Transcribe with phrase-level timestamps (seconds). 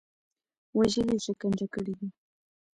[0.77, 2.07] وژلي او شکنجه کړي دي.